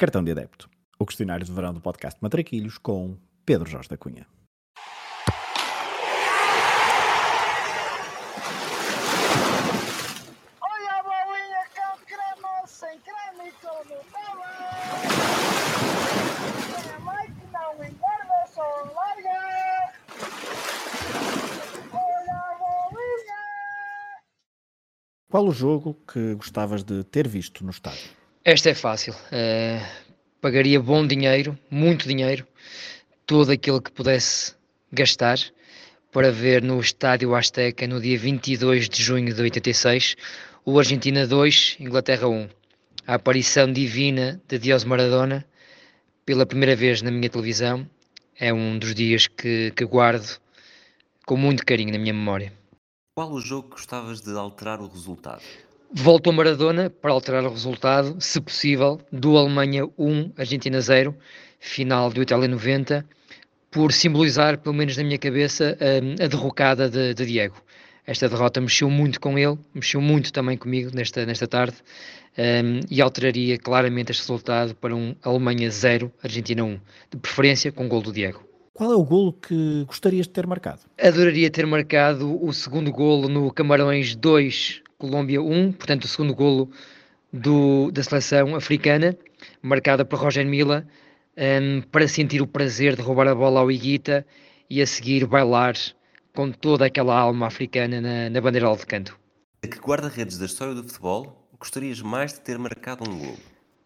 [0.00, 0.66] Cartão de Adepto,
[0.98, 4.26] o questionário de verão do podcast Matraquilhos com Pedro Jorge da Cunha.
[10.58, 13.52] Olha a bolinha com creme, sem creme e
[17.86, 18.62] engorda, só
[18.94, 19.92] larga.
[21.92, 23.42] Olha a bolinha.
[25.30, 28.19] Qual o jogo que gostavas de ter visto no estádio?
[28.44, 29.14] Esta é fácil.
[29.30, 29.78] Eh,
[30.40, 32.46] pagaria bom dinheiro, muito dinheiro,
[33.26, 34.54] todo aquilo que pudesse
[34.90, 35.38] gastar
[36.10, 40.16] para ver no Estádio Azteca no dia 22 de junho de 86
[40.64, 42.48] o Argentina 2, Inglaterra 1.
[43.06, 45.46] A aparição divina de Dios Maradona
[46.24, 47.86] pela primeira vez na minha televisão
[48.38, 50.40] é um dos dias que, que guardo
[51.26, 52.52] com muito carinho na minha memória.
[53.14, 55.42] Qual o jogo que gostavas de alterar o resultado?
[55.92, 61.12] Voltou Maradona para alterar o resultado, se possível, do Alemanha 1, Argentina 0,
[61.58, 63.04] final do Itália 90,
[63.72, 67.56] por simbolizar, pelo menos na minha cabeça, a, a derrocada de, de Diego.
[68.06, 71.78] Esta derrota mexeu muito com ele, mexeu muito também comigo nesta, nesta tarde
[72.38, 77.86] um, e alteraria claramente este resultado para um Alemanha 0, Argentina 1, de preferência com
[77.86, 78.44] o gol do Diego.
[78.72, 80.82] Qual é o golo que gostarias de ter marcado?
[81.02, 86.70] Adoraria ter marcado o segundo golo no Camarões 2, Colômbia 1, portanto o segundo golo
[87.32, 89.16] do, da seleção africana,
[89.62, 90.86] marcada por Roger Mila,
[91.36, 94.26] um, para sentir o prazer de roubar a bola ao Iguita
[94.68, 95.74] e a seguir bailar
[96.34, 99.18] com toda aquela alma africana na, na bandeira de canto.
[99.64, 103.38] A que guarda-redes da história do futebol gostarias mais de ter marcado um golo?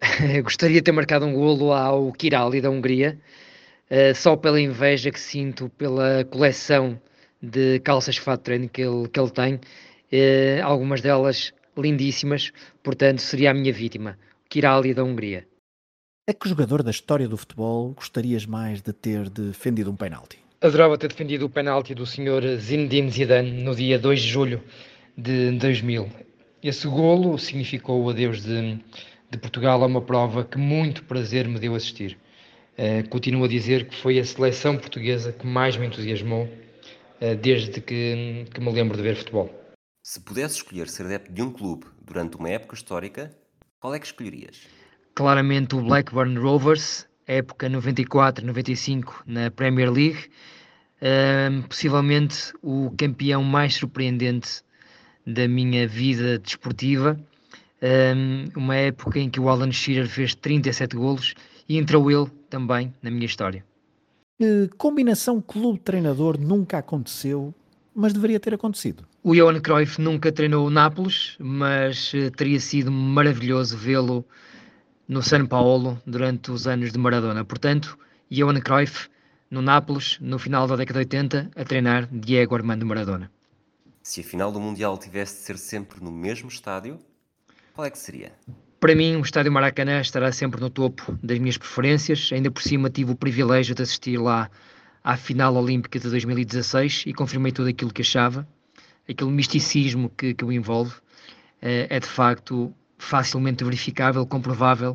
[0.44, 3.18] Gostaria de ter marcado um golo ao Kirali da Hungria,
[3.90, 7.00] uh, só pela inveja que sinto pela coleção
[7.42, 9.60] de calças de fato treino que ele, que ele tem,
[10.12, 15.46] uh, algumas delas lindíssimas, portanto seria a minha vítima, Kirali da Hungria.
[16.28, 20.38] A que jogador da história do futebol gostarias mais de ter defendido um penalti?
[20.60, 22.58] Adorava ter defendido o penalti do Sr.
[22.58, 24.62] Zinedine Zidane no dia 2 de julho
[25.16, 26.08] de 2000.
[26.62, 28.78] Esse golo significou o adeus de,
[29.30, 32.18] de Portugal a uma prova que muito prazer me deu assistir.
[32.78, 37.80] Uh, continuo a dizer que foi a seleção portuguesa que mais me entusiasmou uh, desde
[37.80, 39.59] que, que me lembro de ver futebol.
[40.10, 43.30] Se pudesse escolher ser adepto de um clube durante uma época histórica,
[43.78, 44.62] qual é que escolherias?
[45.14, 50.28] Claramente o Blackburn Rovers, época 94-95 na Premier League,
[51.00, 54.64] uh, possivelmente o campeão mais surpreendente
[55.24, 57.16] da minha vida desportiva,
[57.80, 61.34] um, uma época em que o Alan Shearer fez 37 golos
[61.68, 63.64] e entrou ele também na minha história.
[64.40, 67.54] Que combinação clube-treinador nunca aconteceu,
[67.94, 69.04] mas deveria ter acontecido?
[69.22, 74.24] O Johan Cruyff nunca treinou o Nápoles, mas uh, teria sido maravilhoso vê-lo
[75.08, 77.44] no São Paulo durante os anos de Maradona.
[77.44, 77.98] Portanto,
[78.30, 79.08] Johan Cruyff
[79.50, 83.30] no Nápoles, no final da década de 80, a treinar Diego Armando Maradona.
[84.02, 86.98] Se a final do Mundial tivesse de ser sempre no mesmo estádio,
[87.74, 88.32] qual é que seria?
[88.78, 92.30] Para mim, o Estádio Maracanã estará sempre no topo das minhas preferências.
[92.32, 94.50] Ainda por cima, tive o privilégio de assistir lá
[95.02, 98.46] à final olímpica de 2016 e confirmei tudo aquilo que achava.
[99.08, 100.94] Aquele misticismo que, que o envolve
[101.60, 104.92] é, é de facto facilmente verificável, comprovável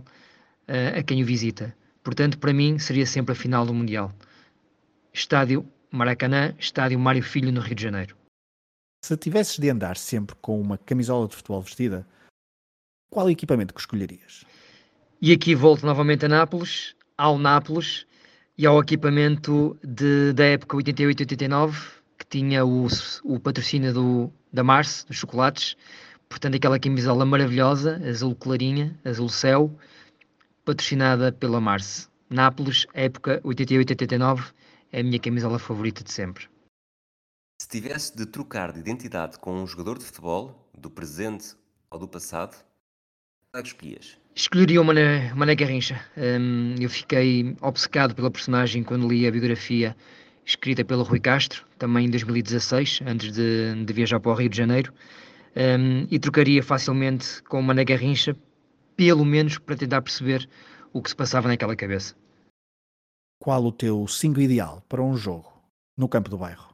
[0.67, 1.75] uh, a quem o visita.
[2.03, 4.13] Portanto, para mim, seria sempre a final do Mundial.
[5.11, 8.16] Estádio Maracanã, Estádio Mário Filho, no Rio de Janeiro.
[9.03, 12.07] Se tivesses de andar sempre com uma camisola de futebol vestida,
[13.09, 14.43] qual equipamento que escolherias?
[15.22, 18.05] E aqui volto novamente a Nápoles, ao Nápoles
[18.57, 21.75] e ao equipamento de, da época 88-89,
[22.17, 22.88] que tinha o,
[23.23, 25.75] o patrocínio do, da Mars, dos chocolates,
[26.29, 29.71] portanto aquela camisola maravilhosa, azul clarinha, azul céu,
[30.63, 32.09] patrocinada pela Mars.
[32.29, 34.51] Nápoles, época 88-89,
[34.91, 36.47] é a minha camisola favorita de sempre.
[37.61, 41.55] Se tivesse de trocar de identidade com um jogador de futebol, do presente
[41.89, 42.55] ou do passado,
[43.61, 44.17] que escolhias?
[44.35, 46.01] Escolheria o Mané, Mané Garrincha.
[46.17, 49.96] Um, eu fiquei obcecado pela personagem quando li a biografia
[50.46, 54.57] escrita pelo Rui Castro, também em 2016, antes de, de viajar para o Rio de
[54.57, 54.93] Janeiro,
[55.55, 58.35] um, e trocaria facilmente com o Mané Garrincha,
[58.96, 60.47] pelo menos para tentar perceber
[60.93, 62.16] o que se passava naquela cabeça.
[63.40, 65.51] Qual o teu 5 ideal para um jogo
[65.97, 66.73] no campo do bairro?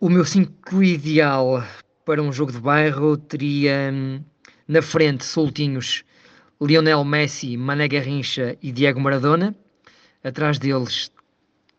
[0.00, 1.64] O meu 5 ideal
[2.04, 4.22] para um jogo de bairro teria hum,
[4.68, 6.04] na frente soltinhos
[6.60, 9.54] Lionel Messi, Mané Garrincha e Diego Maradona.
[10.22, 11.10] Atrás deles,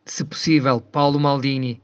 [0.06, 1.82] se possível, Paulo Maldini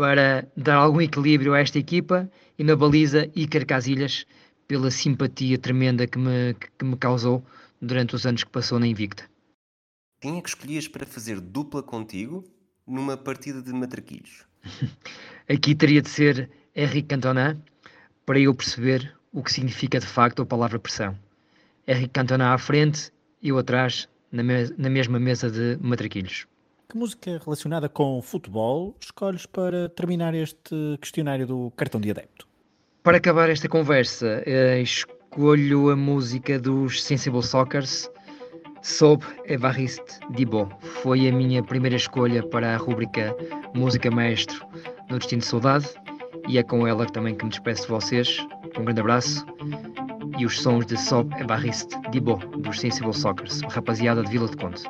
[0.00, 2.26] para dar algum equilíbrio a esta equipa
[2.58, 4.24] e na baliza Iker Casilhas
[4.66, 7.44] pela simpatia tremenda que me, que me causou
[7.82, 9.28] durante os anos que passou na Invicta.
[10.18, 12.42] quem é que escolhias para fazer dupla contigo
[12.86, 14.46] numa partida de matraquilhos?
[15.46, 17.62] Aqui teria de ser Henrique Cantona
[18.24, 21.16] para eu perceber o que significa de facto a palavra pressão.
[21.86, 23.12] Henrique Cantona à frente,
[23.42, 26.46] eu atrás, na, me na mesma mesa de matraquilhos.
[26.88, 32.48] Que música relacionada com futebol escolhes para terminar este questionário do cartão de adepto?
[33.02, 38.10] Para acabar esta conversa, eh, escolho a música dos Sensible Soccers,
[38.82, 40.68] Sob Evariste Dibo.
[41.02, 43.36] Foi a minha primeira escolha para a rúbrica
[43.74, 44.66] Música Maestro
[45.08, 45.88] no Destino de Saudade
[46.48, 48.44] e é com ela também que me despeço de vocês.
[48.78, 49.44] Um grande abraço
[50.38, 54.82] e os sons de Sob Evariste Dibo dos Sensible Soccers, rapaziada de Vila de Conde.